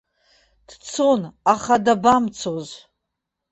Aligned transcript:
Дцон, 0.67 1.21
аха 1.53 1.75
дабамцоз. 1.85 2.67